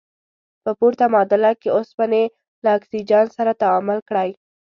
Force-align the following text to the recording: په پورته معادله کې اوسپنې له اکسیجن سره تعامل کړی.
په 0.63 0.71
پورته 0.77 1.05
معادله 1.13 1.51
کې 1.61 1.69
اوسپنې 1.77 2.23
له 2.63 2.69
اکسیجن 2.77 3.25
سره 3.37 3.51
تعامل 3.61 3.99
کړی. 4.09 4.29